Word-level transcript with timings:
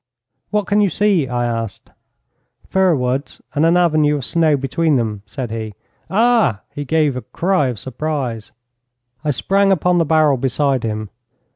'What 0.49 0.65
can 0.65 0.81
you 0.81 0.89
see?' 0.89 1.27
I 1.27 1.45
asked. 1.45 1.91
'Fir 2.67 2.95
woods 2.95 3.39
and 3.53 3.67
an 3.67 3.77
avenue 3.77 4.15
of 4.15 4.25
snow 4.25 4.57
between 4.57 4.95
them,' 4.95 5.21
said 5.27 5.51
he. 5.51 5.75
'Ah!' 6.09 6.61
he 6.73 6.83
gave 6.85 7.15
a 7.15 7.21
cry 7.21 7.67
of 7.67 7.77
surprise. 7.77 8.51
I 9.23 9.29
sprang 9.29 9.71
upon 9.71 9.99
the 9.99 10.05
barrel 10.05 10.37
beside 10.37 10.81
him. 10.81 11.11